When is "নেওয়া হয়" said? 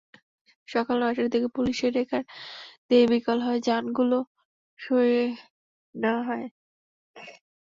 5.95-6.45